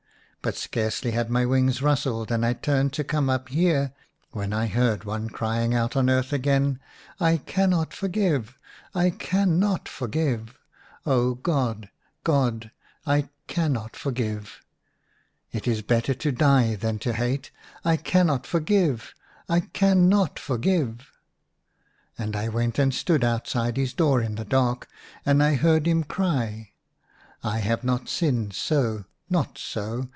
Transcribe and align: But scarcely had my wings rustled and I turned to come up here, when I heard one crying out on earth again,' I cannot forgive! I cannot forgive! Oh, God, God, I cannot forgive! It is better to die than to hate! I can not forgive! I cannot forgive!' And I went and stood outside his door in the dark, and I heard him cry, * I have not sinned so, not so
But 0.43 0.55
scarcely 0.57 1.11
had 1.11 1.29
my 1.29 1.45
wings 1.45 1.83
rustled 1.83 2.31
and 2.31 2.43
I 2.43 2.53
turned 2.53 2.93
to 2.93 3.03
come 3.03 3.29
up 3.29 3.49
here, 3.49 3.93
when 4.31 4.53
I 4.53 4.65
heard 4.65 5.03
one 5.03 5.29
crying 5.29 5.75
out 5.75 5.95
on 5.95 6.09
earth 6.09 6.33
again,' 6.33 6.79
I 7.19 7.37
cannot 7.37 7.93
forgive! 7.93 8.57
I 8.95 9.11
cannot 9.11 9.87
forgive! 9.87 10.57
Oh, 11.05 11.35
God, 11.35 11.91
God, 12.23 12.71
I 13.05 13.29
cannot 13.45 13.95
forgive! 13.95 14.61
It 15.51 15.67
is 15.67 15.83
better 15.83 16.15
to 16.15 16.31
die 16.31 16.73
than 16.73 16.97
to 17.05 17.13
hate! 17.13 17.51
I 17.85 17.95
can 17.95 18.25
not 18.25 18.47
forgive! 18.47 19.13
I 19.47 19.59
cannot 19.59 20.39
forgive!' 20.39 21.11
And 22.17 22.35
I 22.35 22.47
went 22.49 22.79
and 22.79 22.95
stood 22.95 23.23
outside 23.23 23.77
his 23.77 23.93
door 23.93 24.21
in 24.23 24.33
the 24.33 24.45
dark, 24.45 24.87
and 25.23 25.43
I 25.43 25.53
heard 25.53 25.85
him 25.85 26.03
cry, 26.03 26.71
* 27.07 27.35
I 27.43 27.59
have 27.59 27.83
not 27.83 28.09
sinned 28.09 28.53
so, 28.55 29.05
not 29.29 29.59
so 29.59 30.09